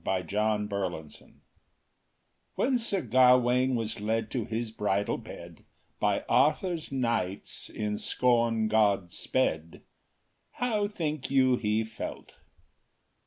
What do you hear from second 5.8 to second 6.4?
By